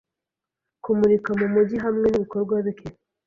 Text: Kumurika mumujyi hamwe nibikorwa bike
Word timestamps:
Kumurika 0.83 1.29
mumujyi 1.39 1.77
hamwe 1.85 2.07
nibikorwa 2.09 2.55
bike 2.65 2.87